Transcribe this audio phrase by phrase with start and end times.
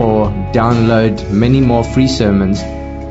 [0.00, 2.60] or download many more free sermons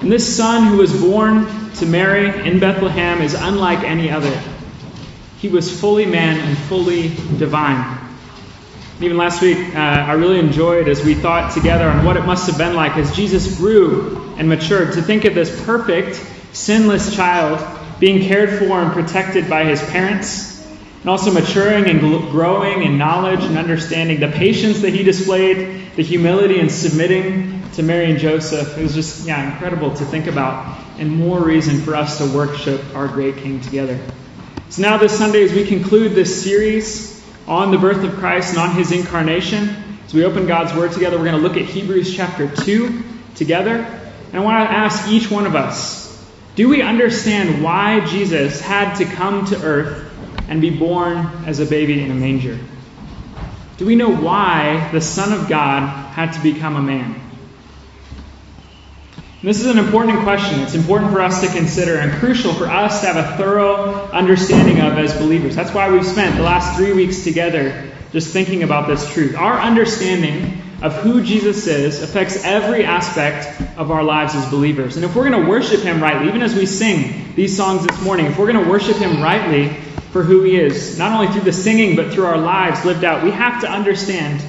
[0.00, 1.46] And this son who was born
[1.76, 4.38] to Mary in Bethlehem is unlike any other.
[5.38, 7.08] He was fully man and fully
[7.38, 8.09] divine.
[9.02, 12.46] Even last week, uh, I really enjoyed as we thought together on what it must
[12.48, 16.16] have been like as Jesus grew and matured to think of this perfect,
[16.54, 17.66] sinless child
[17.98, 20.68] being cared for and protected by his parents,
[21.00, 22.00] and also maturing and
[22.30, 27.82] growing in knowledge and understanding, the patience that he displayed, the humility and submitting to
[27.82, 28.76] Mary and Joseph.
[28.76, 32.82] It was just, yeah, incredible to think about, and more reason for us to worship
[32.94, 33.98] our great King together.
[34.68, 37.09] So now, this Sunday, as we conclude this series
[37.50, 39.74] on the birth of Christ and on his incarnation,
[40.06, 43.02] as we open God's Word together, we're going to look at Hebrews chapter 2
[43.34, 43.72] together.
[43.72, 46.00] And I want to ask each one of us
[46.54, 50.12] do we understand why Jesus had to come to earth
[50.48, 51.16] and be born
[51.46, 52.58] as a baby in a manger?
[53.78, 57.29] Do we know why the Son of God had to become a man?
[59.42, 60.60] This is an important question.
[60.60, 64.80] It's important for us to consider and crucial for us to have a thorough understanding
[64.80, 65.56] of as believers.
[65.56, 69.34] That's why we've spent the last three weeks together just thinking about this truth.
[69.34, 74.96] Our understanding of who Jesus is affects every aspect of our lives as believers.
[74.96, 78.02] And if we're going to worship Him rightly, even as we sing these songs this
[78.02, 79.68] morning, if we're going to worship Him rightly
[80.12, 83.24] for who He is, not only through the singing, but through our lives lived out,
[83.24, 84.42] we have to understand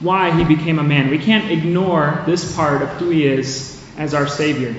[0.00, 1.08] why He became a man.
[1.08, 4.74] We can't ignore this part of who He is as our Savior.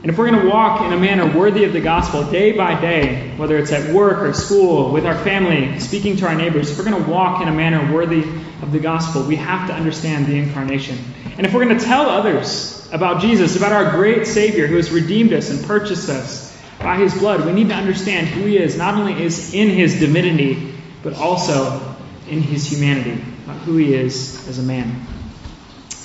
[0.00, 2.80] And if we're going to walk in a manner worthy of the gospel day by
[2.80, 6.78] day, whether it's at work or school, with our family, speaking to our neighbors, if
[6.78, 8.22] we're going to walk in a manner worthy
[8.62, 10.96] of the gospel, we have to understand the incarnation.
[11.36, 14.92] And if we're going to tell others about Jesus, about our great Savior who has
[14.92, 18.76] redeemed us and purchased us by his blood, we need to understand who he is,
[18.78, 21.96] not only is in his divinity, but also
[22.28, 23.20] in his humanity,
[23.64, 25.06] who he is as a man.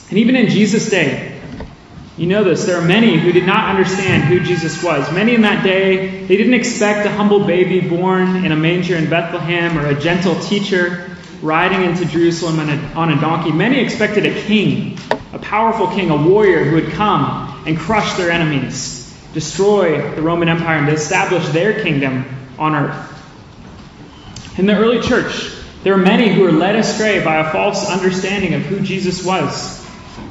[0.09, 1.32] And even in Jesus' day,
[2.15, 2.65] you know this.
[2.65, 5.11] There are many who did not understand who Jesus was.
[5.11, 9.09] Many in that day, they didn't expect a humble baby born in a manger in
[9.09, 11.09] Bethlehem or a gentle teacher
[11.41, 13.51] riding into Jerusalem on a, on a donkey.
[13.51, 14.99] Many expected a king,
[15.33, 20.49] a powerful king, a warrior who would come and crush their enemies, destroy the Roman
[20.49, 22.25] Empire, and establish their kingdom
[22.59, 23.09] on earth.
[24.59, 25.51] In the early church,
[25.81, 29.83] there were many who were led astray by a false understanding of who Jesus was.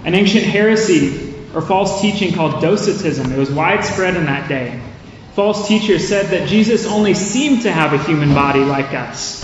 [0.05, 3.33] An ancient heresy or false teaching called Docetism.
[3.33, 4.81] It was widespread in that day.
[5.35, 9.43] False teachers said that Jesus only seemed to have a human body like us.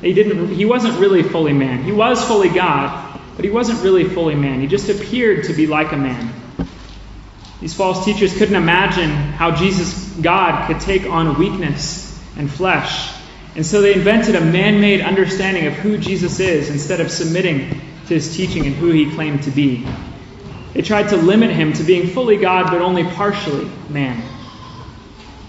[0.00, 1.82] He didn't he wasn't really fully man.
[1.82, 4.60] He was fully God, but he wasn't really fully man.
[4.60, 6.32] He just appeared to be like a man.
[7.60, 13.12] These false teachers couldn't imagine how Jesus God could take on weakness and flesh
[13.56, 17.80] And so they invented a man made understanding of who Jesus is instead of submitting
[18.06, 19.86] to his teaching and who he claimed to be.
[20.76, 24.22] They tried to limit him to being fully God but only partially man.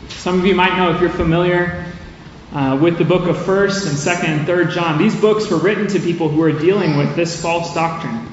[0.07, 1.91] Some of you might know if you're familiar
[2.53, 4.97] uh, with the book of 1st and 2nd and 3rd John.
[4.97, 8.25] These books were written to people who are dealing with this false doctrine.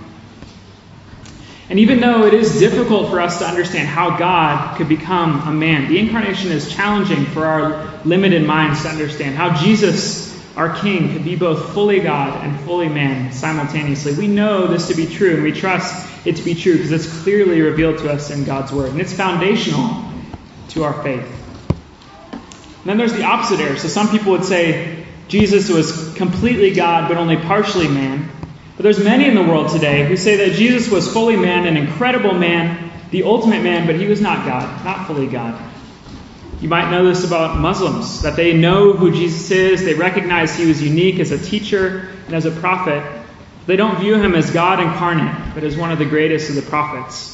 [1.68, 5.52] And even though it is difficult for us to understand how God could become a
[5.52, 11.12] man, the incarnation is challenging for our limited minds to understand how Jesus, our King,
[11.12, 14.14] could be both fully God and fully man simultaneously.
[14.14, 17.22] We know this to be true, and we trust it to be true because it's
[17.22, 20.04] clearly revealed to us in God's Word, and it's foundational
[20.68, 21.26] to our faith.
[22.84, 23.76] And then there's the opposite error.
[23.76, 28.30] So some people would say Jesus was completely God but only partially man.
[28.76, 31.76] But there's many in the world today who say that Jesus was fully man, an
[31.76, 35.58] incredible man, the ultimate man, but he was not God, not fully God.
[36.60, 40.66] You might know this about Muslims, that they know who Jesus is, they recognize he
[40.66, 43.23] was unique as a teacher and as a prophet.
[43.66, 46.62] They don't view him as God incarnate, but as one of the greatest of the
[46.62, 47.30] prophets.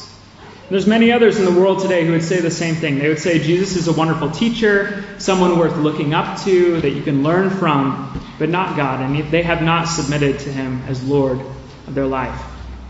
[0.69, 2.97] There's many others in the world today who would say the same thing.
[2.97, 7.01] They would say Jesus is a wonderful teacher, someone worth looking up to, that you
[7.01, 11.41] can learn from, but not God, and they have not submitted to him as Lord
[11.87, 12.41] of their life.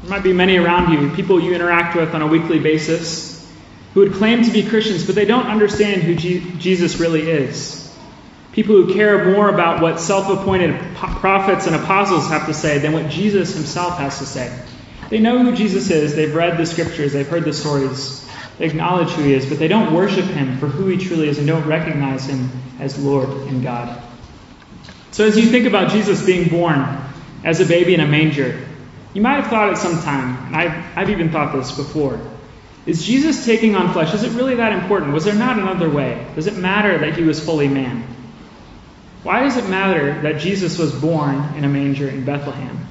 [0.02, 3.52] There might be many around you, people you interact with on a weekly basis,
[3.96, 7.81] who would claim to be Christians, but they don't understand who Jesus really is.
[8.52, 12.92] People who care more about what self appointed prophets and apostles have to say than
[12.92, 14.54] what Jesus himself has to say.
[15.10, 18.28] They know who Jesus is, they've read the scriptures, they've heard the stories,
[18.58, 21.38] they acknowledge who he is, but they don't worship him for who he truly is
[21.38, 22.50] and don't recognize him
[22.80, 24.02] as Lord and God.
[25.12, 26.86] So, as you think about Jesus being born
[27.44, 28.66] as a baby in a manger,
[29.14, 32.20] you might have thought at some time, and I've, I've even thought this before
[32.86, 35.14] is Jesus taking on flesh, is it really that important?
[35.14, 36.26] Was there not another way?
[36.34, 38.04] Does it matter that he was fully man?
[39.24, 42.88] Why does it matter that Jesus was born in a manger in Bethlehem?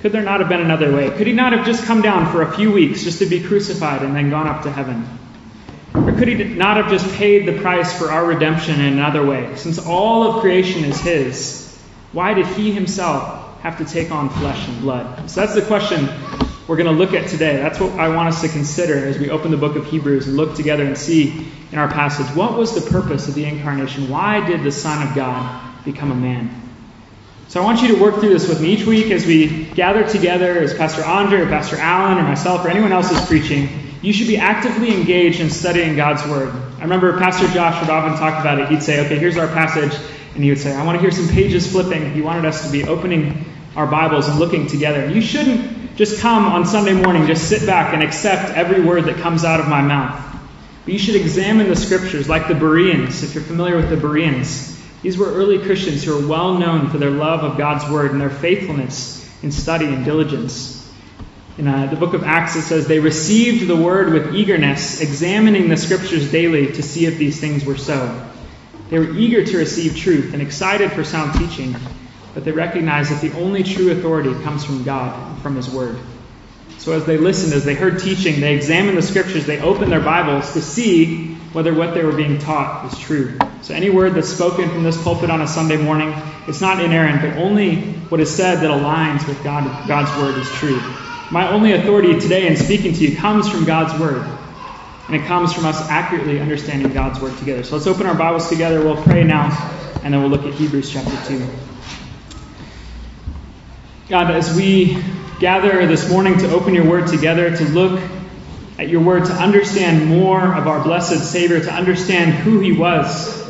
[0.00, 1.08] Could there not have been another way?
[1.10, 4.02] Could he not have just come down for a few weeks just to be crucified
[4.02, 5.06] and then gone up to heaven?
[5.94, 9.54] Or could he not have just paid the price for our redemption in another way?
[9.56, 11.78] Since all of creation is his,
[12.12, 15.30] why did he himself have to take on flesh and blood?
[15.30, 16.08] So that's the question
[16.66, 17.56] we're going to look at today.
[17.56, 20.36] That's what I want us to consider as we open the book of Hebrews and
[20.36, 24.08] look together and see in our passage what was the purpose of the incarnation?
[24.08, 26.62] Why did the Son of God become a man?
[27.48, 30.08] So I want you to work through this with me each week as we gather
[30.08, 33.68] together, as Pastor Andre or Pastor Allen or myself or anyone else is preaching.
[34.00, 36.48] You should be actively engaged in studying God's Word.
[36.78, 38.68] I remember Pastor Josh would often talk about it.
[38.68, 39.94] He'd say, okay, here's our passage.
[40.34, 42.12] And he would say, I want to hear some pages flipping.
[42.12, 43.44] He wanted us to be opening
[43.76, 45.08] our Bibles and looking together.
[45.08, 49.18] You shouldn't just come on Sunday morning, just sit back and accept every word that
[49.18, 50.20] comes out of my mouth.
[50.84, 54.72] But you should examine the scriptures like the Bereans, if you're familiar with the Bereans.
[55.02, 58.20] These were early Christians who were well known for their love of God's Word and
[58.20, 60.80] their faithfulness in study and diligence.
[61.58, 65.68] In uh, the book of Acts, it says, They received the Word with eagerness, examining
[65.68, 68.28] the Scriptures daily to see if these things were so.
[68.90, 71.76] They were eager to receive truth and excited for sound teaching,
[72.34, 75.96] but they recognized that the only true authority comes from God from His Word.
[76.78, 80.00] So as they listened, as they heard teaching, they examined the Scriptures, they opened their
[80.00, 83.38] Bibles to see whether what they were being taught was true.
[83.62, 86.12] So any word that's spoken from this pulpit on a Sunday morning,
[86.48, 87.76] it's not inerrant, but only
[88.10, 90.80] what is said that aligns with God, God's word is true.
[91.30, 94.26] My only authority today in speaking to you comes from God's word.
[95.06, 97.62] And it comes from us accurately understanding God's word together.
[97.62, 98.82] So let's open our Bibles together.
[98.82, 99.50] We'll pray now,
[100.02, 101.46] and then we'll look at Hebrews chapter 2.
[104.08, 105.02] God, as we
[105.40, 108.00] gather this morning to open your word together, to look
[108.78, 113.42] at your word, to understand more of our blessed Savior, to understand who he was,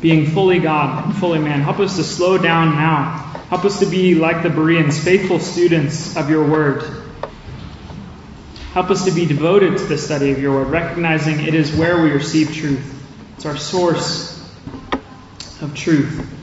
[0.00, 1.60] being fully God and fully man.
[1.60, 3.18] Help us to slow down now.
[3.48, 6.84] Help us to be like the Bereans, faithful students of your word.
[8.72, 12.00] Help us to be devoted to the study of your word, recognizing it is where
[12.00, 12.96] we receive truth.
[13.36, 14.38] It's our source
[15.60, 16.39] of truth.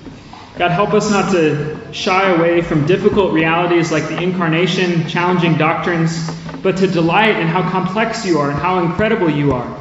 [0.58, 6.28] God, help us not to shy away from difficult realities like the incarnation, challenging doctrines,
[6.64, 9.80] but to delight in how complex you are and how incredible you are.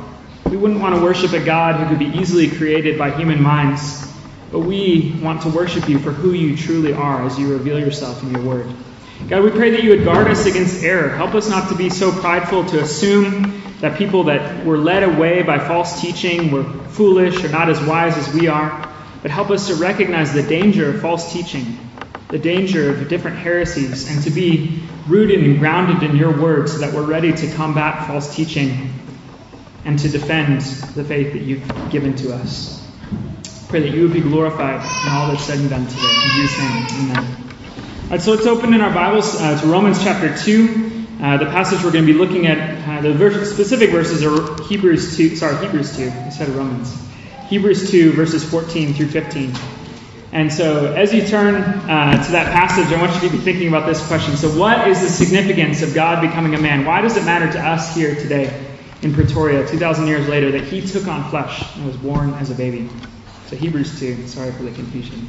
[0.50, 4.06] We wouldn't want to worship a God who could be easily created by human minds,
[4.52, 8.22] but we want to worship you for who you truly are as you reveal yourself
[8.22, 8.66] in your word.
[9.28, 11.08] God, we pray that you would guard us against error.
[11.08, 15.42] Help us not to be so prideful to assume that people that were led away
[15.42, 18.85] by false teaching were foolish or not as wise as we are,
[19.26, 21.76] but help us to recognize the danger of false teaching,
[22.30, 26.78] the danger of different heresies, and to be rooted and grounded in your word so
[26.78, 28.88] that we're ready to combat false teaching
[29.84, 30.60] and to defend
[30.94, 32.88] the faith that you've given to us.
[33.68, 36.02] Pray that you would be glorified in all that's said and done today.
[36.02, 37.24] In Jesus' name, amen.
[38.04, 41.18] All right, so let's open in our Bibles uh, to Romans chapter 2.
[41.20, 44.62] Uh, the passage we're going to be looking at, uh, the verse, specific verses are
[44.68, 47.05] Hebrews 2, sorry, Hebrews 2 instead of Romans.
[47.48, 49.52] Hebrews 2, verses 14 through 15.
[50.32, 53.68] And so, as you turn uh, to that passage, I want you to be thinking
[53.68, 54.36] about this question.
[54.36, 56.84] So, what is the significance of God becoming a man?
[56.84, 58.66] Why does it matter to us here today
[59.02, 62.54] in Pretoria, 2,000 years later, that he took on flesh and was born as a
[62.54, 62.90] baby?
[63.46, 65.28] So, Hebrews 2, sorry for the confusion.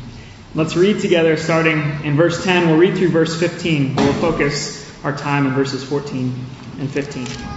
[0.55, 2.67] Let's read together starting in verse 10.
[2.67, 3.95] We'll read through verse 15.
[3.95, 6.33] We'll focus our time in verses 14
[6.79, 7.56] and 15.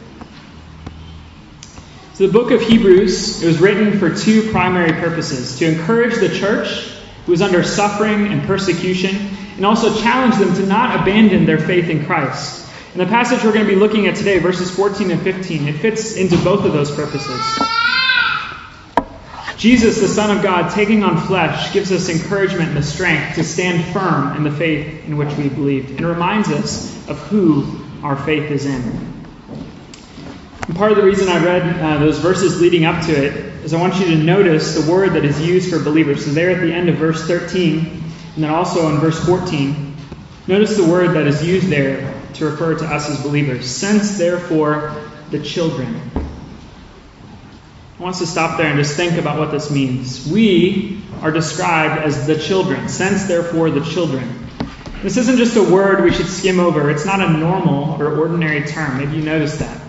[2.21, 6.29] So the book of Hebrews, it was written for two primary purposes to encourage the
[6.29, 6.67] church
[7.25, 9.15] who was under suffering and persecution,
[9.55, 12.69] and also challenge them to not abandon their faith in Christ.
[12.91, 15.77] And the passage we're going to be looking at today, verses 14 and 15, it
[15.77, 17.41] fits into both of those purposes.
[19.57, 23.43] Jesus, the Son of God, taking on flesh, gives us encouragement and the strength to
[23.43, 28.15] stand firm in the faith in which we believed and reminds us of who our
[28.15, 29.20] faith is in.
[30.71, 33.33] And part of the reason I read uh, those verses leading up to it
[33.65, 36.23] is I want you to notice the word that is used for believers.
[36.23, 39.97] So, there at the end of verse 13, and then also in verse 14,
[40.47, 43.69] notice the word that is used there to refer to us as believers.
[43.69, 44.95] Since, therefore,
[45.29, 46.09] the children.
[46.15, 50.25] I want us to stop there and just think about what this means.
[50.25, 54.47] We are described as the children, since therefore the children.
[55.01, 56.89] This isn't just a word we should skim over.
[56.89, 58.99] It's not a normal or ordinary term.
[58.99, 59.80] Maybe you noticed that.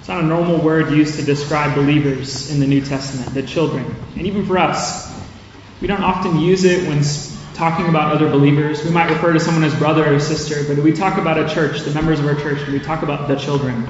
[0.00, 3.84] It's not a normal word used to describe believers in the New Testament, the children.
[4.16, 5.14] And even for us,
[5.82, 7.02] we don't often use it when
[7.52, 8.82] talking about other believers.
[8.82, 11.80] We might refer to someone as brother or sister, but we talk about a church,
[11.80, 13.86] the members of our church, and we talk about the children.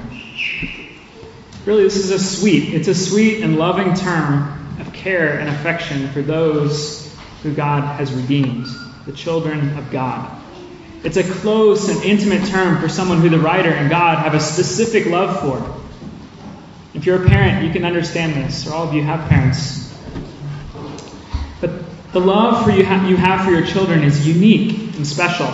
[1.65, 6.09] Really, this is a sweet, it's a sweet and loving term of care and affection
[6.09, 8.67] for those who God has redeemed,
[9.05, 10.29] the children of God.
[11.05, 14.41] It's a close and intimate term for someone who the writer and God have a
[14.41, 15.80] specific love for.
[16.93, 19.93] If you're a parent, you can understand this, or all of you have parents.
[21.61, 21.71] But
[22.11, 25.47] the love for you, ha- you have for your children is unique and special.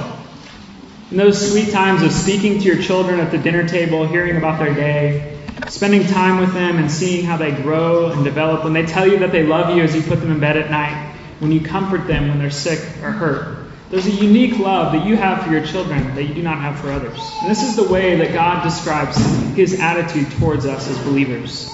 [1.12, 4.60] In those sweet times of speaking to your children at the dinner table, hearing about
[4.60, 8.86] their day, spending time with them and seeing how they grow and develop, when they
[8.86, 11.52] tell you that they love you as you put them in bed at night, when
[11.52, 13.57] you comfort them when they're sick or hurt.
[13.90, 16.78] There's a unique love that you have for your children that you do not have
[16.78, 17.18] for others.
[17.42, 19.18] And this is the way that God describes
[19.56, 21.72] his attitude towards us as believers.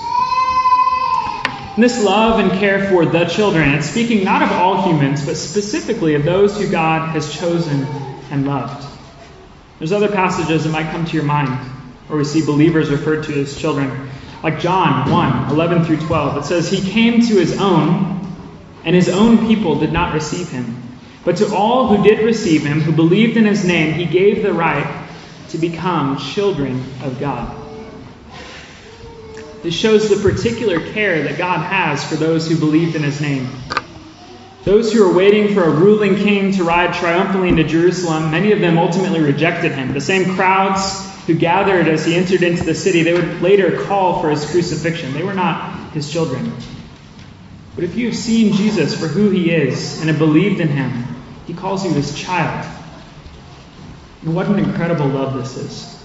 [1.73, 5.35] And this love and care for the children, it's speaking not of all humans, but
[5.35, 7.83] specifically of those who God has chosen
[8.29, 8.85] and loved.
[9.79, 11.49] There's other passages that might come to your mind
[12.07, 14.11] where we see believers referred to as children.
[14.43, 16.37] Like John 1 11 through 12.
[16.37, 18.21] It says, He came to His own,
[18.85, 20.92] and His own people did not receive Him.
[21.25, 24.53] But to all who did receive Him, who believed in His name, He gave the
[24.53, 25.07] right
[25.49, 27.55] to become children of God.
[29.61, 33.49] This shows the particular care that God has for those who believed in His name.
[34.63, 38.61] Those who were waiting for a ruling king to ride triumphantly into Jerusalem, many of
[38.61, 39.93] them ultimately rejected him.
[39.93, 44.21] The same crowds who gathered as he entered into the city, they would later call
[44.21, 45.13] for his crucifixion.
[45.13, 46.53] They were not his children.
[47.75, 51.12] But if you have seen Jesus for who he is and have believed in him,
[51.47, 52.65] he calls you his child.
[54.21, 56.03] And what an incredible love this is.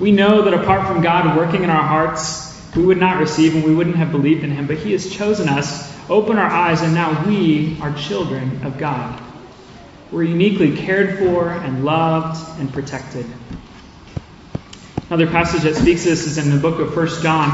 [0.00, 3.62] We know that apart from God working in our hearts, we would not receive and
[3.62, 6.94] we wouldn't have believed in him, but he has chosen us, opened our eyes, and
[6.94, 9.22] now we are children of God.
[10.10, 13.26] We're uniquely cared for and loved and protected.
[15.08, 17.50] Another passage that speaks this is in the book of 1 John,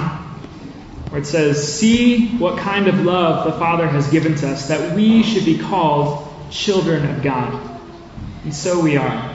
[1.10, 4.94] where it says, See what kind of love the Father has given to us, that
[4.94, 7.80] we should be called children of God.
[8.44, 9.34] and so we are.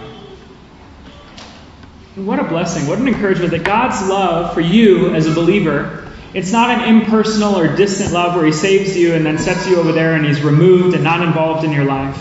[2.16, 6.12] And what a blessing, what an encouragement that God's love for you as a believer,
[6.34, 9.78] it's not an impersonal or distant love where He saves you and then sets you
[9.78, 12.20] over there and He's removed and not involved in your life.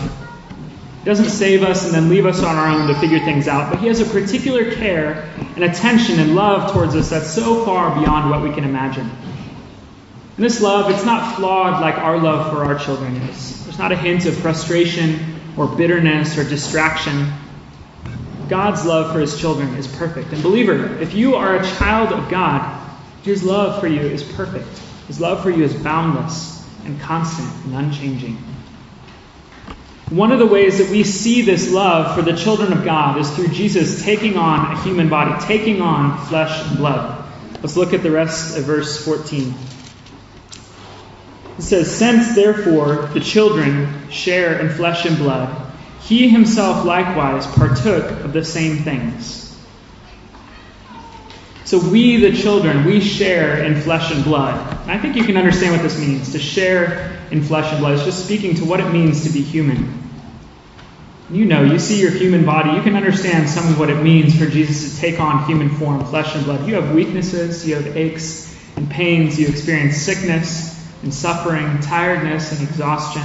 [0.99, 3.71] He doesn't save us and then leave us on our own to figure things out,
[3.71, 7.99] but He has a particular care and attention and love towards us that's so far
[7.99, 9.09] beyond what we can imagine.
[10.35, 13.63] And this love, it's not flawed like our love for our children is.
[13.65, 17.31] There's not a hint of frustration or bitterness or distraction.
[18.49, 20.33] God's love for his children is perfect.
[20.33, 22.81] And believer, if you are a child of God,
[23.21, 24.67] his love for you is perfect.
[25.07, 28.37] His love for you is boundless and constant and unchanging.
[30.09, 33.29] One of the ways that we see this love for the children of God is
[33.31, 37.23] through Jesus taking on a human body, taking on flesh and blood.
[37.61, 39.53] Let's look at the rest of verse 14.
[41.63, 48.11] It says, Since therefore the children share in flesh and blood, he himself likewise partook
[48.25, 49.39] of the same things.
[51.63, 54.59] So we, the children, we share in flesh and blood.
[54.81, 57.93] And I think you can understand what this means to share in flesh and blood.
[57.93, 60.03] It's just speaking to what it means to be human.
[61.31, 64.37] You know, you see your human body, you can understand some of what it means
[64.37, 66.67] for Jesus to take on human form, flesh and blood.
[66.67, 70.72] You have weaknesses, you have aches and pains, you experience sickness
[71.03, 73.21] and suffering, tiredness and exhaustion.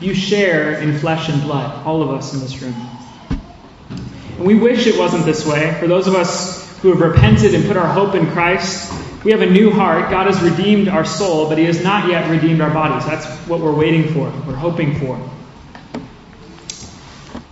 [0.00, 2.74] You share in flesh and blood, all of us in this room.
[4.36, 5.76] And we wish it wasn't this way.
[5.80, 8.92] For those of us who have repented and put our hope in Christ,
[9.24, 10.10] we have a new heart.
[10.10, 13.06] God has redeemed our soul, but He has not yet redeemed our bodies.
[13.06, 15.30] That's what we're waiting for, we're hoping for.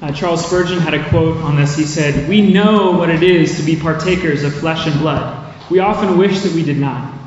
[0.02, 1.76] Uh, Charles Spurgeon had a quote on this.
[1.76, 5.54] He said, We know what it is to be partakers of flesh and blood.
[5.70, 7.21] We often wish that we did not.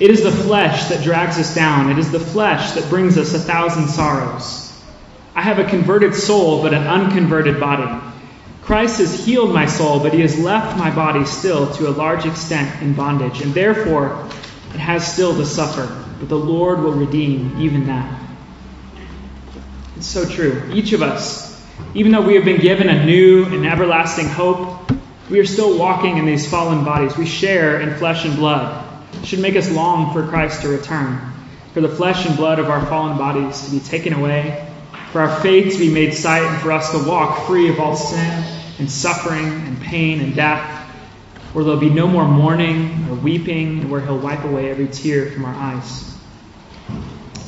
[0.00, 1.90] It is the flesh that drags us down.
[1.90, 4.64] It is the flesh that brings us a thousand sorrows.
[5.34, 8.04] I have a converted soul, but an unconverted body.
[8.62, 12.26] Christ has healed my soul, but he has left my body still to a large
[12.26, 14.28] extent in bondage, and therefore
[14.74, 15.86] it has still to suffer.
[16.20, 18.20] But the Lord will redeem even that.
[19.96, 20.70] It's so true.
[20.72, 24.92] Each of us, even though we have been given a new and everlasting hope,
[25.28, 27.16] we are still walking in these fallen bodies.
[27.16, 28.87] We share in flesh and blood
[29.24, 31.20] should make us long for Christ to return,
[31.74, 34.66] for the flesh and blood of our fallen bodies to be taken away,
[35.12, 37.96] for our faith to be made sight, and for us to walk free of all
[37.96, 38.44] sin
[38.78, 40.86] and suffering and pain and death,
[41.52, 45.30] where there'll be no more mourning or weeping, and where He'll wipe away every tear
[45.30, 46.16] from our eyes.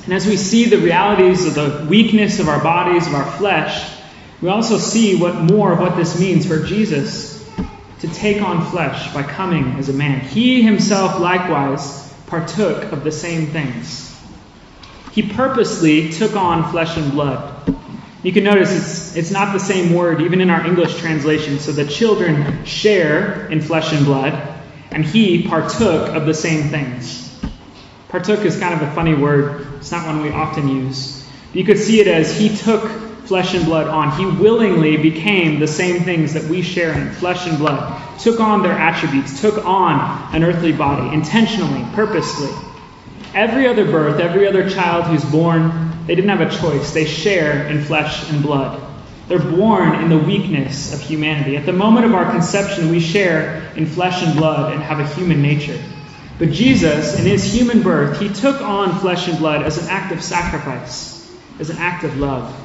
[0.05, 3.99] And as we see the realities of the weakness of our bodies, of our flesh,
[4.41, 7.40] we also see what more of what this means for Jesus
[8.01, 10.21] to take on flesh by coming as a man.
[10.21, 14.07] He himself likewise partook of the same things.
[15.13, 17.57] He purposely took on flesh and blood.
[18.23, 21.59] You can notice it's, it's not the same word, even in our English translation.
[21.59, 24.35] So the children share in flesh and blood,
[24.91, 27.29] and he partook of the same things.
[28.09, 31.27] Partook is kind of a funny word, it's not one we often use.
[31.53, 34.11] You could see it as he took flesh and blood on.
[34.19, 38.65] He willingly became the same things that we share in flesh and blood, took on
[38.65, 42.51] their attributes, took on an earthly body, intentionally, purposely.
[43.33, 46.93] Every other birth, every other child who's born, they didn't have a choice.
[46.93, 48.83] They share in flesh and blood.
[49.29, 51.57] They're born in the weakness of humanity.
[51.57, 55.07] At the moment of our conception, we share in flesh and blood and have a
[55.07, 55.81] human nature.
[56.41, 60.11] But Jesus, in his human birth, he took on flesh and blood as an act
[60.13, 62.60] of sacrifice, as an act of love.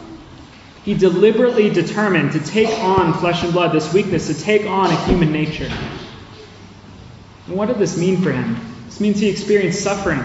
[0.86, 4.96] He deliberately determined to take on flesh and blood, this weakness, to take on a
[5.06, 5.70] human nature.
[7.48, 8.56] And what did this mean for him?
[8.86, 10.22] This means he experienced suffering.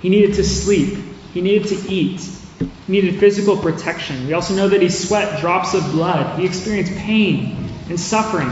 [0.00, 0.98] He needed to sleep.
[1.32, 2.20] He needed to eat.
[2.58, 4.26] He needed physical protection.
[4.26, 6.36] We also know that he sweat drops of blood.
[6.38, 8.50] He experienced pain and suffering.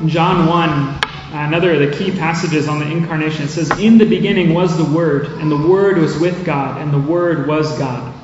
[0.00, 1.00] In John 1,
[1.42, 3.44] another of the key passages on the incarnation.
[3.44, 6.92] It says, In the beginning was the Word, and the Word was with God, and
[6.92, 8.14] the Word was God.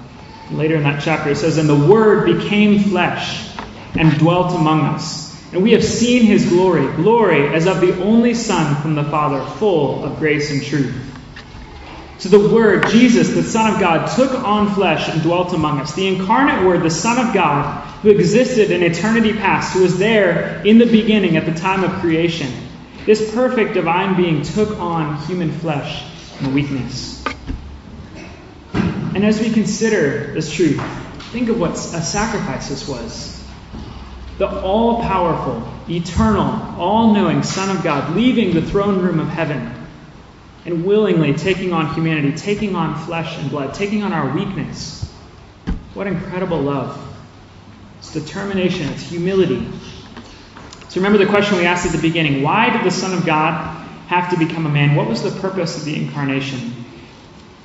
[0.52, 3.48] Later in that chapter, it says, And the Word became flesh
[3.98, 5.28] and dwelt among us.
[5.52, 9.44] And we have seen his glory, glory as of the only Son from the Father,
[9.56, 11.06] full of grace and truth.
[12.18, 15.94] So the Word, Jesus, the Son of God, took on flesh and dwelt among us.
[15.94, 20.64] The incarnate Word, the Son of God, who existed in eternity past, who was there
[20.64, 22.69] in the beginning at the time of creation
[23.06, 26.04] this perfect divine being took on human flesh
[26.40, 27.24] and weakness.
[28.72, 30.80] And as we consider this truth,
[31.32, 33.36] think of what a sacrifice this was.
[34.38, 36.44] The all powerful, eternal,
[36.78, 39.74] all knowing Son of God leaving the throne room of heaven
[40.64, 45.04] and willingly taking on humanity, taking on flesh and blood, taking on our weakness.
[45.94, 47.06] What incredible love.
[47.98, 49.66] It's determination, it's humility.
[50.90, 53.86] So remember the question we asked at the beginning why did the Son of God
[54.08, 54.96] have to become a man?
[54.96, 56.84] What was the purpose of the incarnation?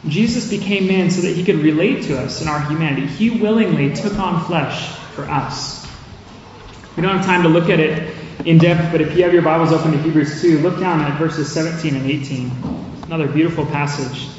[0.07, 3.07] Jesus became man so that he could relate to us in our humanity.
[3.07, 5.83] He willingly took on flesh for us.
[6.95, 9.41] We don't have time to look at it in depth, but if you have your
[9.41, 12.51] Bibles open to Hebrews 2, look down at verses 17 and 18.
[13.07, 14.29] Another beautiful passage.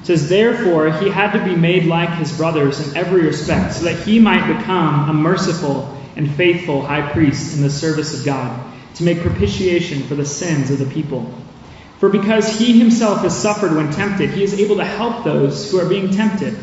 [0.00, 3.84] It says, Therefore, he had to be made like his brothers in every respect, so
[3.84, 8.72] that he might become a merciful and faithful high priest in the service of God,
[8.96, 11.34] to make propitiation for the sins of the people.
[11.98, 15.78] For because he himself has suffered when tempted, he is able to help those who
[15.78, 16.56] are being tempted.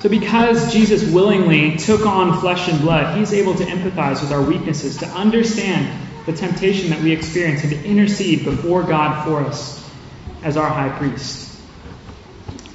[0.00, 4.42] So, because Jesus willingly took on flesh and blood, he's able to empathize with our
[4.42, 9.82] weaknesses, to understand the temptation that we experience, and to intercede before God for us
[10.42, 11.53] as our high priest.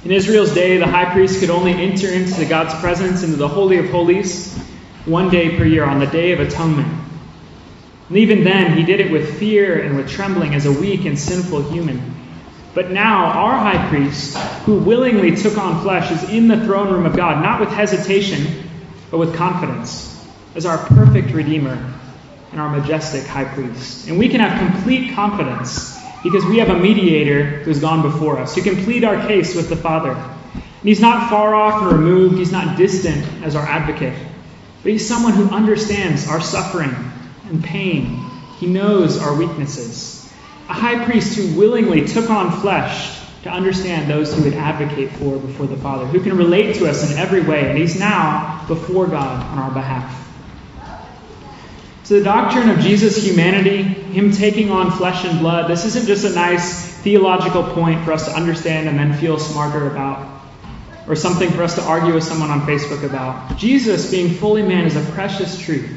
[0.02, 3.76] In Israel's day, the high priest could only enter into God's presence, into the Holy
[3.76, 4.56] of Holies,
[5.04, 6.88] one day per year, on the Day of Atonement.
[8.08, 11.18] And even then, he did it with fear and with trembling as a weak and
[11.18, 12.14] sinful human.
[12.74, 17.04] But now, our high priest, who willingly took on flesh, is in the throne room
[17.04, 18.70] of God, not with hesitation,
[19.10, 21.92] but with confidence, as our perfect Redeemer
[22.52, 24.08] and our majestic high priest.
[24.08, 28.54] And we can have complete confidence because we have a mediator who's gone before us,
[28.54, 30.12] who can plead our case with the Father.
[30.12, 34.14] And he's not far off and removed, he's not distant as our advocate,
[34.82, 36.94] but he's someone who understands our suffering
[37.48, 38.24] and pain.
[38.58, 40.20] He knows our weaknesses
[40.70, 45.36] a high priest who willingly took on flesh to understand those he would advocate for
[45.36, 49.08] before the Father, who can relate to us in every way, and he's now before
[49.08, 50.29] God on our behalf.
[52.10, 56.24] So, the doctrine of Jesus' humanity, him taking on flesh and blood, this isn't just
[56.24, 60.28] a nice theological point for us to understand and then feel smarter about,
[61.06, 63.56] or something for us to argue with someone on Facebook about.
[63.58, 65.88] Jesus, being fully man, is a precious truth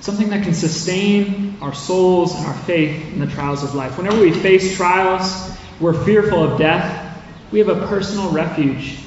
[0.00, 3.96] something that can sustain our souls and our faith in the trials of life.
[3.96, 7.18] Whenever we face trials, we're fearful of death,
[7.50, 8.98] we have a personal refuge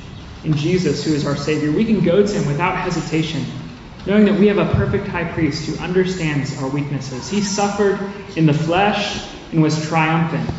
[0.44, 1.72] in Jesus, who is our Savior.
[1.72, 3.46] We can go to Him without hesitation,
[4.06, 7.30] knowing that we have a perfect high priest who understands our weaknesses.
[7.30, 8.00] He suffered
[8.36, 10.50] in the flesh and was triumphant.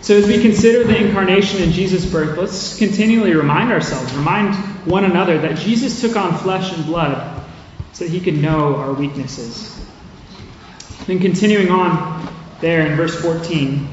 [0.00, 4.54] So, as we consider the incarnation and Jesus' birth, let's continually remind ourselves, remind
[4.86, 7.44] one another that Jesus took on flesh and blood
[7.92, 9.76] so that he could know our weaknesses.
[11.06, 13.88] Then continuing on there in verse 14,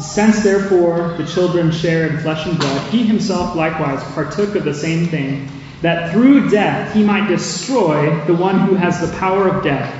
[0.00, 4.74] since therefore the children share in flesh and blood, he himself likewise partook of the
[4.74, 5.48] same thing,
[5.82, 9.94] that through death he might destroy the one who has the power of death,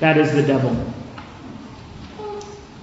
[0.00, 0.74] that is the devil.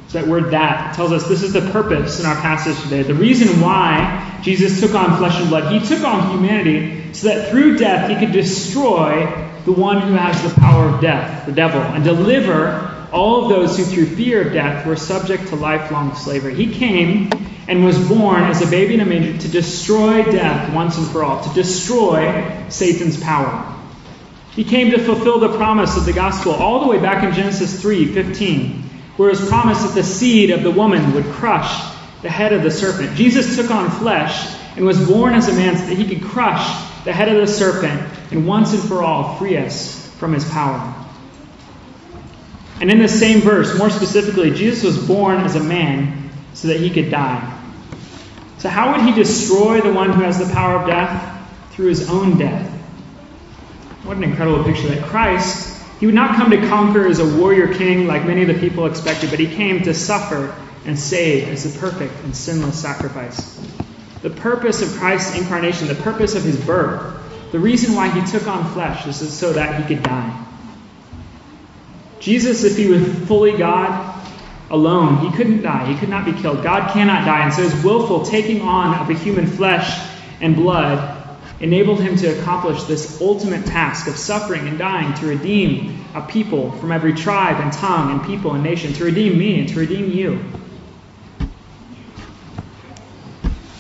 [0.08, 3.02] So that word that tells us this is the purpose in our passage today.
[3.02, 7.50] The reason why Jesus took on flesh and blood, he took on humanity so that
[7.50, 9.26] through death he could destroy
[9.66, 13.78] the one who has the power of death, the devil, and deliver all of those
[13.78, 16.56] who through fear of death were subject to lifelong slavery.
[16.56, 17.30] He came
[17.68, 21.24] and was born as a baby in a manger to destroy death once and for
[21.24, 23.72] all, to destroy Satan's power.
[24.56, 27.82] He came to fulfill the promise of the gospel all the way back in Genesis
[27.82, 28.84] 3:15,
[29.18, 31.72] where it was promised that the seed of the woman would crush
[32.24, 33.16] the head of the serpent.
[33.16, 36.66] Jesus took on flesh and was born as a man so that he could crush
[37.06, 41.03] the head of the serpent and once and for all free us from his power.
[42.82, 46.80] And in this same verse, more specifically, Jesus was born as a man so that
[46.80, 47.50] he could die.
[48.58, 51.30] So, how would he destroy the one who has the power of death?
[51.72, 52.70] Through his own death.
[54.04, 57.74] What an incredible picture that Christ, he would not come to conquer as a warrior
[57.74, 60.56] king like many of the people expected, but he came to suffer
[60.86, 63.60] and save as the perfect and sinless sacrifice.
[64.22, 68.48] The purpose of Christ's incarnation, the purpose of his birth, the reason why he took
[68.48, 70.46] on flesh is so that he could die.
[72.24, 74.24] Jesus, if he was fully God
[74.72, 75.92] alone, he couldn't die.
[75.92, 76.64] He could not be killed.
[76.64, 77.44] God cannot die.
[77.44, 80.10] And so his willful taking on of a human flesh
[80.40, 81.20] and blood
[81.60, 86.72] enabled him to accomplish this ultimate task of suffering and dying to redeem a people
[86.72, 90.10] from every tribe and tongue and people and nation, to redeem me and to redeem
[90.10, 90.40] you.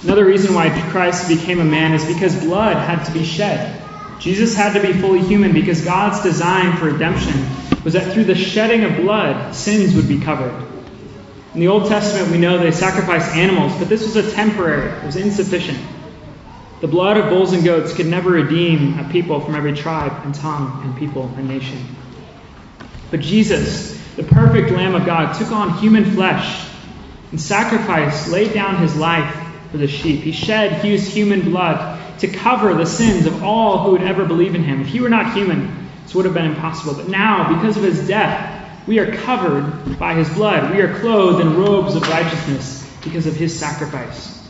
[0.03, 3.81] Another reason why Christ became a man is because blood had to be shed.
[4.19, 7.33] Jesus had to be fully human because God's design for redemption
[7.83, 10.53] was that through the shedding of blood, sins would be covered.
[11.53, 15.05] In the Old Testament, we know they sacrificed animals, but this was a temporary, it
[15.05, 15.79] was insufficient.
[16.81, 20.33] The blood of bulls and goats could never redeem a people from every tribe and
[20.33, 21.77] tongue and people and nation.
[23.11, 26.67] But Jesus, the perfect Lamb of God, took on human flesh
[27.31, 29.33] and sacrificed, laid down his life
[29.71, 30.21] for the sheep.
[30.21, 34.55] He shed his human blood to cover the sins of all who would ever believe
[34.55, 34.81] in him.
[34.81, 36.95] If he were not human, this would have been impossible.
[36.95, 40.75] But now, because of his death, we are covered by his blood.
[40.75, 44.47] We are clothed in robes of righteousness because of his sacrifice.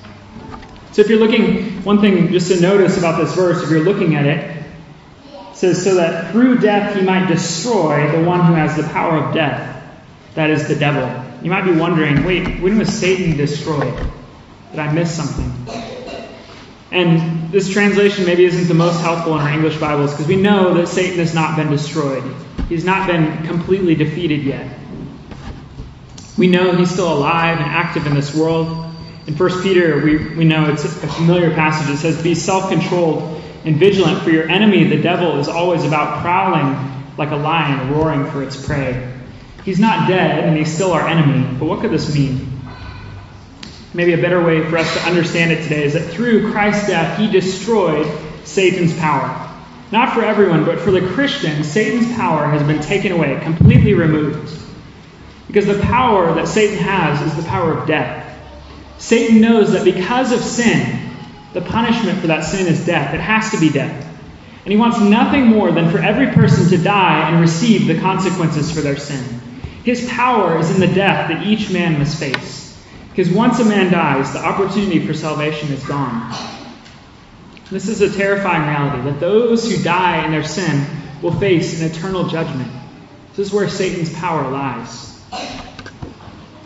[0.92, 4.16] So if you're looking, one thing just to notice about this verse, if you're looking
[4.16, 4.64] at it,
[5.52, 9.18] it says, So that through death he might destroy the one who has the power
[9.18, 9.84] of death,
[10.36, 11.24] that is the devil.
[11.44, 13.96] You might be wondering, wait, when was Satan destroyed?
[14.72, 15.93] Did I miss something?
[16.94, 20.76] And this translation maybe isn't the most helpful in our English Bibles because we know
[20.76, 22.24] that Satan has not been destroyed.
[22.70, 24.72] He's not been completely defeated yet.
[26.38, 28.68] We know he's still alive and active in this world.
[29.26, 31.96] In 1 Peter, we, we know it's a familiar passage.
[31.96, 36.22] It says, Be self controlled and vigilant, for your enemy, the devil, is always about
[36.22, 39.12] prowling like a lion, roaring for its prey.
[39.66, 41.58] He's not dead, and he's still our enemy.
[41.58, 42.53] But what could this mean?
[43.94, 47.20] Maybe a better way for us to understand it today is that through Christ's death,
[47.20, 48.08] he destroyed
[48.44, 49.52] Satan's power.
[49.92, 54.60] Not for everyone, but for the Christian, Satan's power has been taken away, completely removed.
[55.46, 58.22] Because the power that Satan has is the power of death.
[58.98, 61.12] Satan knows that because of sin,
[61.54, 63.14] the punishment for that sin is death.
[63.14, 64.10] It has to be death.
[64.66, 68.72] And he wants nothing more than for every person to die and receive the consequences
[68.72, 69.24] for their sin.
[69.84, 72.63] His power is in the death that each man must face.
[73.14, 76.34] Because once a man dies, the opportunity for salvation is gone.
[77.70, 80.84] This is a terrifying reality that those who die in their sin
[81.22, 82.72] will face an eternal judgment.
[83.36, 85.22] This is where Satan's power lies.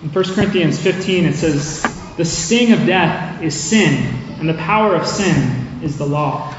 [0.01, 1.83] In 1 Corinthians 15, it says,
[2.15, 3.93] the sting of death is sin,
[4.39, 6.55] and the power of sin is the law.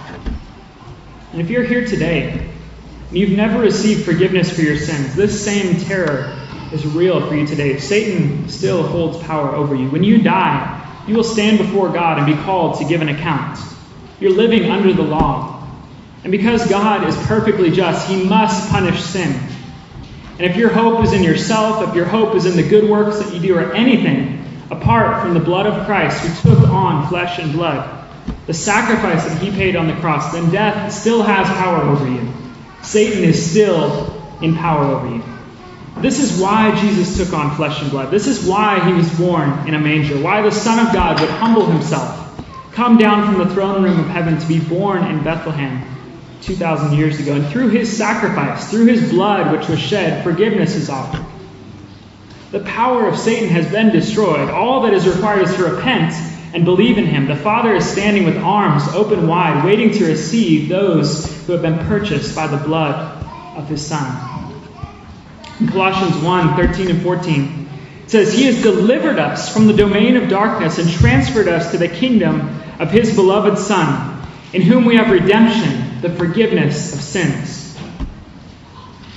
[1.32, 2.50] And if you're here today
[3.08, 6.37] and you've never received forgiveness for your sins, this same terror
[6.72, 7.78] is real for you today.
[7.78, 9.88] Satan still holds power over you.
[9.90, 13.58] When you die, you will stand before God and be called to give an account.
[14.20, 15.66] You're living under the law.
[16.22, 19.40] And because God is perfectly just, he must punish sin.
[20.32, 23.18] And if your hope is in yourself, if your hope is in the good works
[23.20, 27.38] that you do, or anything apart from the blood of Christ who took on flesh
[27.38, 27.94] and blood,
[28.46, 32.32] the sacrifice that he paid on the cross, then death still has power over you.
[32.82, 35.22] Satan is still in power over you.
[36.00, 38.12] This is why Jesus took on flesh and blood.
[38.12, 41.28] This is why he was born in a manger, why the Son of God would
[41.28, 42.40] humble himself,
[42.72, 45.82] come down from the throne room of heaven to be born in Bethlehem
[46.42, 47.34] 2,000 years ago.
[47.34, 51.26] And through his sacrifice, through his blood which was shed, forgiveness is offered.
[52.52, 54.48] The power of Satan has been destroyed.
[54.50, 56.14] All that is required is to repent
[56.54, 57.26] and believe in him.
[57.26, 61.78] The Father is standing with arms open wide, waiting to receive those who have been
[61.86, 63.22] purchased by the blood
[63.56, 64.37] of his Son.
[65.66, 67.68] Colossians 1 13 and 14,
[68.04, 71.78] it says, He has delivered us from the domain of darkness and transferred us to
[71.78, 77.76] the kingdom of his beloved Son, in whom we have redemption, the forgiveness of sins.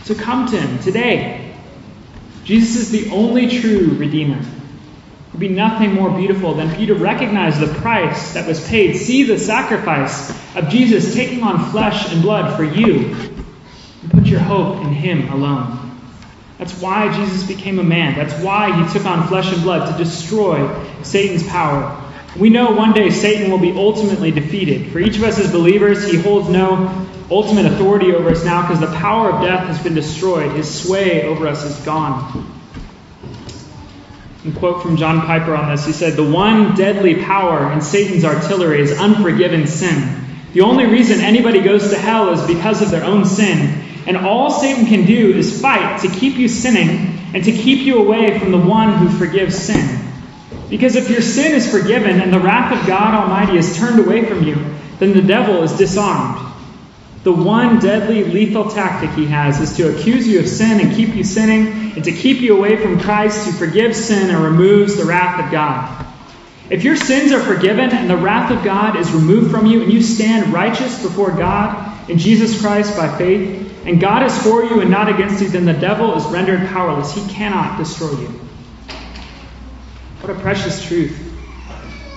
[0.03, 1.41] So come to him today
[2.43, 4.39] Jesus is the only true Redeemer.
[4.39, 8.67] It would be nothing more beautiful than for you to recognize the price that was
[8.67, 13.15] paid, see the sacrifice of Jesus taking on flesh and blood for you,
[14.01, 15.90] and put your hope in Him alone.
[16.61, 18.13] That's why Jesus became a man.
[18.13, 20.71] That's why He took on flesh and blood to destroy
[21.01, 21.99] Satan's power.
[22.37, 24.91] We know one day Satan will be ultimately defeated.
[24.91, 28.79] For each of us as believers, he holds no ultimate authority over us now because
[28.79, 30.51] the power of death has been destroyed.
[30.51, 32.47] His sway over us is gone.
[34.45, 35.83] A quote from John Piper on this.
[35.87, 40.25] He said, The one deadly power in Satan's artillery is unforgiven sin.
[40.53, 43.90] The only reason anybody goes to hell is because of their own sin.
[44.07, 47.99] And all Satan can do is fight to keep you sinning and to keep you
[47.99, 49.99] away from the one who forgives sin.
[50.69, 54.25] Because if your sin is forgiven and the wrath of God Almighty is turned away
[54.25, 54.55] from you,
[54.99, 56.51] then the devil is disarmed.
[57.23, 61.13] The one deadly, lethal tactic he has is to accuse you of sin and keep
[61.13, 65.05] you sinning, and to keep you away from Christ who forgives sin and removes the
[65.05, 66.05] wrath of God.
[66.71, 69.93] If your sins are forgiven and the wrath of God is removed from you, and
[69.93, 74.81] you stand righteous before God in Jesus Christ by faith, and God is for you
[74.81, 77.13] and not against you, then the devil is rendered powerless.
[77.13, 78.27] He cannot destroy you.
[80.21, 81.29] What a precious truth.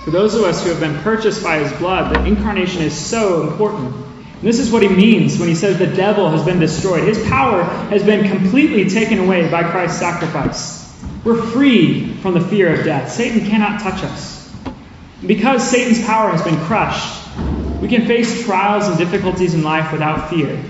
[0.03, 3.49] For those of us who have been purchased by his blood, the incarnation is so
[3.49, 3.95] important.
[3.95, 7.03] And this is what he means when he says the devil has been destroyed.
[7.03, 11.03] His power has been completely taken away by Christ's sacrifice.
[11.23, 13.11] We're free from the fear of death.
[13.11, 14.53] Satan cannot touch us.
[15.19, 17.27] And because Satan's power has been crushed,
[17.81, 20.63] we can face trials and difficulties in life without fear.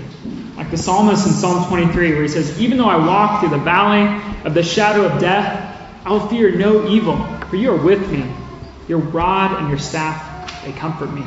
[0.66, 3.58] Like the psalmist in Psalm 23, where he says, Even though I walk through the
[3.58, 8.10] valley of the shadow of death, I will fear no evil, for you are with
[8.10, 8.28] me.
[8.88, 11.22] Your rod and your staff, they comfort me.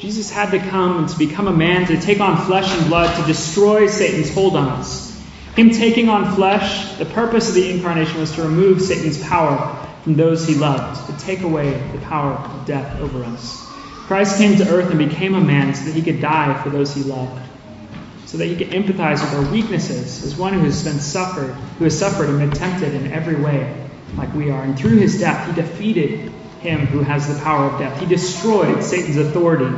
[0.00, 3.16] Jesus had to come and to become a man, to take on flesh and blood,
[3.20, 5.16] to destroy Satan's hold on us.
[5.54, 10.14] Him taking on flesh, the purpose of the incarnation was to remove Satan's power from
[10.14, 13.64] those he loved, to take away the power of death over us.
[14.08, 16.92] Christ came to earth and became a man so that he could die for those
[16.92, 17.40] he loved,
[18.34, 21.84] so that you can empathize with our weaknesses as one who has been suffered, who
[21.84, 23.72] has suffered and been tempted in every way
[24.16, 24.60] like we are.
[24.60, 28.00] And through his death, he defeated him who has the power of death.
[28.00, 29.72] He destroyed Satan's authority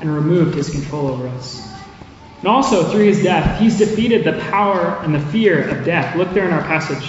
[0.00, 1.64] and removed his control over us.
[2.40, 6.16] And also, through his death, he's defeated the power and the fear of death.
[6.16, 7.08] Look there in our passage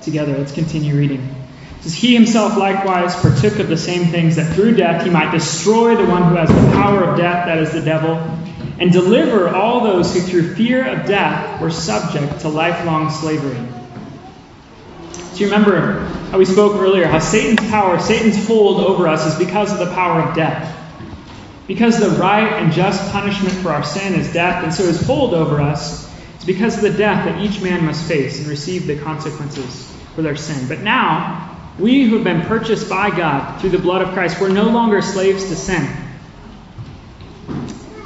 [0.00, 0.34] together.
[0.38, 1.20] Let's continue reading.
[1.20, 5.30] It says, He himself likewise partook of the same things, that through death he might
[5.30, 8.16] destroy the one who has the power of death, that is the devil,
[8.78, 13.58] and deliver all those who through fear of death were subject to lifelong slavery.
[15.34, 19.38] Do you remember how we spoke earlier, how Satan's power, Satan's hold over us is
[19.38, 20.74] because of the power of death?
[21.66, 25.34] Because the right and just punishment for our sin is death, and so his hold
[25.34, 28.98] over us is because of the death that each man must face and receive the
[28.98, 30.66] consequences for their sin.
[30.66, 34.48] But now, we who have been purchased by God through the blood of Christ, we're
[34.50, 35.88] no longer slaves to sin.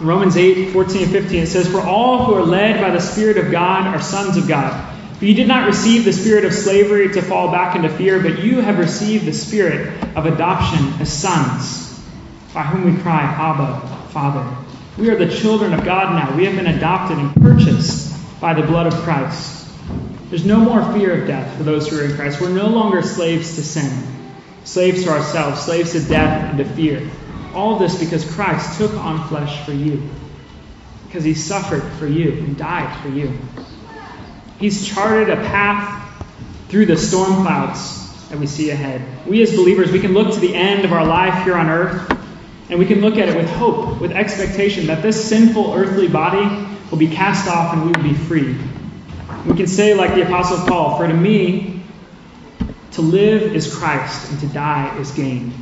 [0.03, 3.39] Romans 8, 14 and 15, it says, For all who are led by the Spirit
[3.39, 4.93] of God are sons of God.
[5.19, 8.43] For you did not receive the spirit of slavery to fall back into fear, but
[8.43, 12.01] you have received the spirit of adoption as sons
[12.53, 14.57] by whom we cry, Abba, Father.
[14.99, 16.37] We are the children of God now.
[16.37, 19.69] We have been adopted and purchased by the blood of Christ.
[20.29, 22.41] There's no more fear of death for those who are in Christ.
[22.41, 23.93] We're no longer slaves to sin,
[24.65, 27.09] slaves to ourselves, slaves to death and to fear.
[27.55, 30.09] All this because Christ took on flesh for you,
[31.07, 33.39] because he suffered for you and died for you.
[34.59, 35.99] He's charted a path
[36.69, 39.27] through the storm clouds that we see ahead.
[39.27, 42.19] We as believers, we can look to the end of our life here on earth
[42.71, 46.67] and we can look at it with hope, with expectation that this sinful earthly body
[46.91, 48.57] will be cast off and we will be free.
[49.47, 51.83] We can say, like the Apostle Paul, For to me,
[52.93, 55.62] to live is Christ, and to die is gain.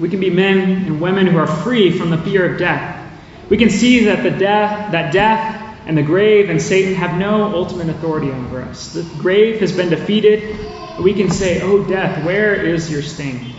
[0.00, 3.04] We can be men and women who are free from the fear of death.
[3.48, 7.54] We can see that the death, that death and the grave and Satan have no
[7.54, 8.92] ultimate authority over us.
[8.92, 10.58] The grave has been defeated.
[11.00, 13.54] We can say, Oh, death, where is your sting?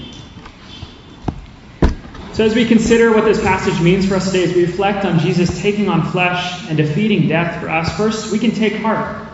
[2.34, 5.20] So, as we consider what this passage means for us today, as we reflect on
[5.20, 9.28] Jesus taking on flesh and defeating death for us, first we can take heart.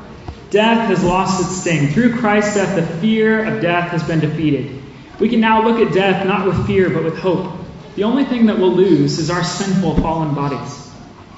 [0.50, 1.90] Death has lost its sting.
[1.90, 4.82] Through Christ's death, the fear of death has been defeated.
[5.20, 7.54] We can now look at death not with fear, but with hope.
[7.96, 10.92] The only thing that we'll lose is our sinful, fallen bodies.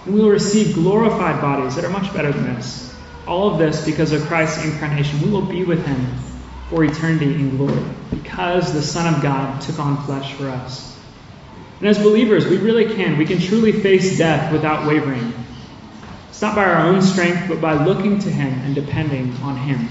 [0.05, 2.95] And we will receive glorified bodies that are much better than this.
[3.27, 5.21] All of this because of Christ's incarnation.
[5.21, 6.07] We will be with him
[6.69, 10.97] for eternity in glory because the Son of God took on flesh for us.
[11.79, 13.17] And as believers, we really can.
[13.17, 15.33] We can truly face death without wavering.
[16.29, 19.87] It's not by our own strength, but by looking to Him and depending on Him.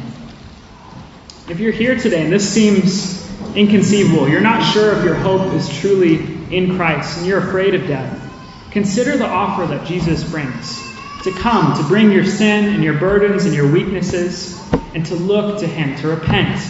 [1.49, 3.25] If you're here today and this seems
[3.56, 6.16] inconceivable, you're not sure if your hope is truly
[6.54, 8.22] in Christ, and you're afraid of death,
[8.70, 10.86] consider the offer that Jesus brings
[11.24, 14.62] to come, to bring your sin and your burdens and your weaknesses,
[14.94, 16.60] and to look to Him, to repent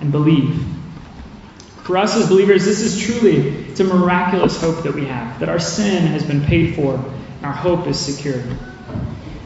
[0.00, 0.66] and believe.
[1.84, 5.48] For us as believers, this is truly it's a miraculous hope that we have, that
[5.48, 8.42] our sin has been paid for, and our hope is secure.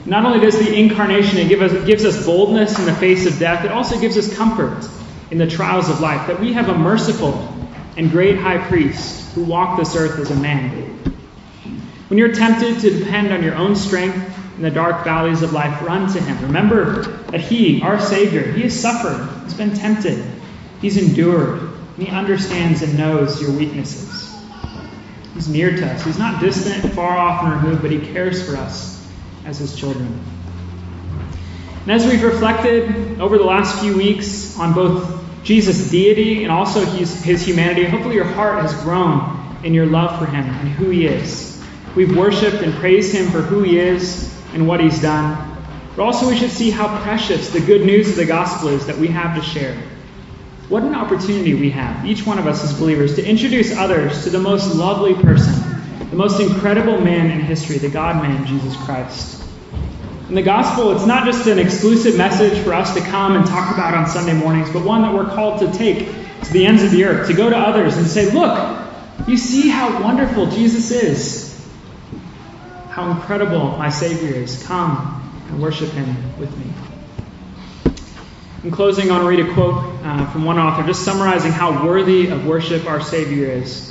[0.07, 3.65] Not only does the incarnation give us, gives us boldness in the face of death,
[3.65, 4.89] it also gives us comfort
[5.35, 7.53] in the trials of life, that we have a merciful
[7.97, 10.71] and great high priest who walked this earth as a man.
[12.07, 14.15] When you're tempted to depend on your own strength
[14.57, 16.41] in the dark valleys of life, run to him.
[16.43, 20.25] Remember that he, our Savior, he has suffered, he's been tempted,
[20.81, 21.63] he's endured,
[21.97, 24.33] and he understands and knows your weaknesses.
[25.35, 26.05] He's near to us.
[26.05, 29.05] He's not distant, far off, and removed, but He cares for us
[29.45, 30.17] as His children.
[31.83, 36.85] And as we've reflected over the last few weeks on both Jesus' deity and also
[36.85, 40.91] his, his humanity, hopefully your heart has grown in your love for Him and who
[40.91, 41.63] He is.
[41.95, 45.53] We've worshiped and praised Him for who He is and what He's done.
[45.97, 48.99] But also, we should see how precious the good news of the gospel is that
[48.99, 49.77] we have to share.
[50.69, 54.31] What an opportunity we have, each one of us as believers, to introduce others to
[54.31, 55.55] the most lovely person,
[56.11, 59.44] the most incredible man in history, the God man, Jesus Christ.
[60.29, 63.75] In the gospel, it's not just an exclusive message for us to come and talk
[63.75, 66.09] about on Sunday mornings, but one that we're called to take
[66.45, 68.79] to the ends of the earth, to go to others and say, Look,
[69.29, 71.69] you see how wonderful Jesus is,
[72.89, 74.63] how incredible my Savior is.
[74.67, 76.73] Come and worship him with me.
[78.65, 81.87] In closing, I want to read a quote uh, from one author, just summarizing how
[81.87, 83.91] worthy of worship our Savior is.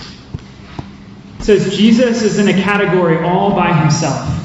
[1.38, 4.40] It says Jesus is in a category all by himself.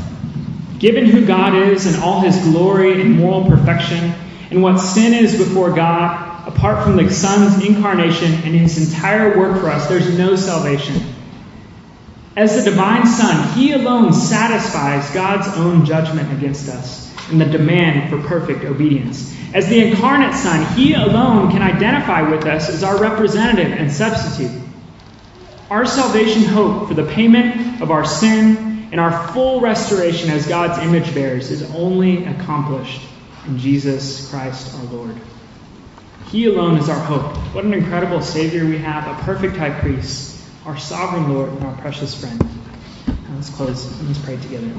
[0.78, 4.14] Given who God is and all his glory and moral perfection,
[4.50, 9.60] and what sin is before God, apart from the Son's incarnation and his entire work
[9.60, 11.02] for us, there's no salvation.
[12.36, 18.10] As the divine Son, he alone satisfies God's own judgment against us and the demand
[18.10, 19.34] for perfect obedience.
[19.52, 24.62] As the incarnate Son, he alone can identify with us as our representative and substitute.
[25.70, 30.78] Our salvation hope for the payment of our sin and our full restoration as God's
[30.82, 33.02] image bearers is only accomplished
[33.46, 35.16] in Jesus Christ our Lord.
[36.30, 37.36] He alone is our hope.
[37.54, 41.76] What an incredible Savior we have, a perfect high priest, our sovereign Lord, and our
[41.76, 42.38] precious friend.
[43.06, 44.70] Now let's close and let's pray together.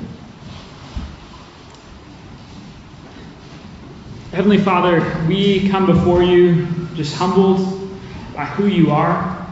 [4.31, 7.89] Heavenly Father, we come before you just humbled
[8.35, 9.47] by who you are.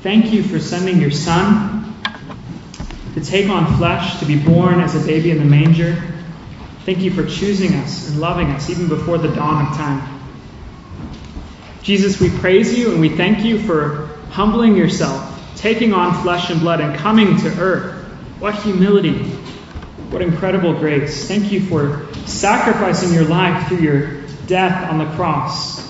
[0.00, 1.73] Thank you for sending your Son
[3.14, 5.96] to take on flesh, to be born as a baby in the manger.
[6.84, 10.20] Thank you for choosing us and loving us even before the dawn of time.
[11.82, 16.60] Jesus, we praise you and we thank you for humbling yourself, taking on flesh and
[16.60, 18.04] blood, and coming to earth.
[18.40, 19.22] What humility!
[20.10, 21.26] What incredible grace.
[21.26, 25.82] Thank you for sacrificing your life through your death on the cross.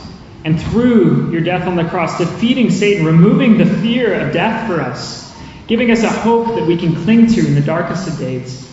[0.44, 4.80] And through your death on the cross, defeating Satan, removing the fear of death for
[4.80, 5.23] us
[5.66, 8.70] giving us a hope that we can cling to in the darkest of days.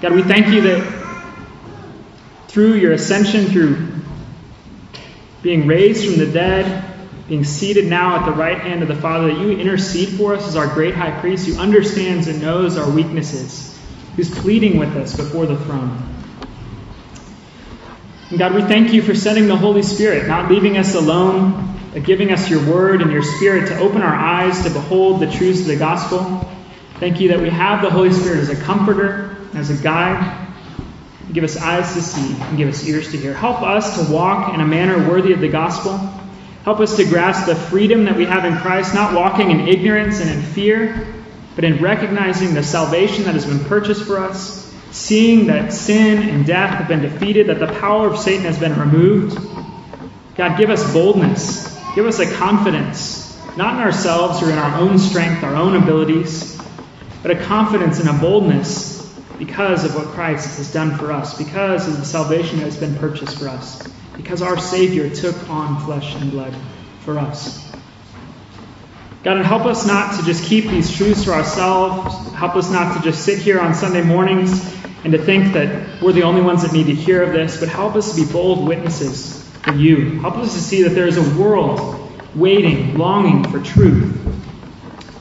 [0.00, 1.06] God, we thank you that
[2.48, 3.88] through your ascension, through
[5.42, 6.84] being raised from the dead,
[7.28, 10.46] being seated now at the right hand of the Father, that you intercede for us
[10.46, 13.78] as our great high priest who understands and knows our weaknesses,
[14.16, 16.02] who's pleading with us before the throne.
[18.30, 22.00] And God, we thank you for sending the Holy Spirit, not leaving us alone, Uh,
[22.00, 25.60] giving us your word and your spirit to open our eyes to behold the truths
[25.60, 26.46] of the gospel.
[27.00, 30.46] Thank you that we have the Holy Spirit as a comforter, as a guide.
[31.32, 33.32] Give us eyes to see and give us ears to hear.
[33.32, 35.96] Help us to walk in a manner worthy of the gospel.
[36.64, 40.20] Help us to grasp the freedom that we have in Christ, not walking in ignorance
[40.20, 41.06] and in fear,
[41.54, 46.44] but in recognizing the salvation that has been purchased for us, seeing that sin and
[46.44, 49.38] death have been defeated, that the power of Satan has been removed.
[50.36, 54.98] God, give us boldness Give us a confidence, not in ourselves or in our own
[54.98, 56.62] strength, our own abilities,
[57.22, 61.88] but a confidence and a boldness because of what Christ has done for us, because
[61.88, 66.14] of the salvation that has been purchased for us, because our Savior took on flesh
[66.16, 66.54] and blood
[67.00, 67.66] for us.
[69.24, 72.30] God, and help us not to just keep these truths to ourselves.
[72.34, 74.70] Help us not to just sit here on Sunday mornings
[75.02, 77.70] and to think that we're the only ones that need to hear of this, but
[77.70, 80.20] help us to be bold witnesses for you.
[80.20, 84.14] Help us to see that there is a world waiting, longing for truth.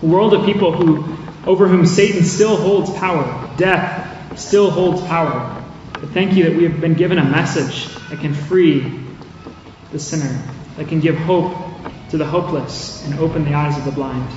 [0.04, 1.18] A world of people who,
[1.50, 5.64] over whom Satan still holds power, death still holds power.
[5.94, 9.00] But thank you that we have been given a message that can free
[9.92, 10.44] the sinner,
[10.78, 11.56] that can give hope
[12.10, 14.30] to the hopeless and open the eyes of the blind.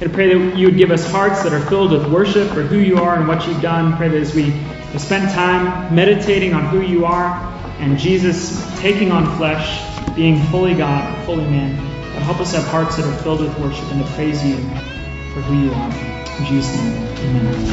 [0.00, 2.78] And pray that you would give us hearts that are filled with worship for who
[2.78, 3.96] you are and what you've done.
[3.96, 4.50] Pray that as we
[4.98, 7.53] spend time meditating on who you are,
[7.84, 9.82] and Jesus taking on flesh,
[10.16, 11.76] being fully God, fully man.
[12.14, 15.42] But help us have hearts that are filled with worship and to praise you for
[15.42, 15.92] who you are.
[16.38, 17.64] In Jesus' name, amen.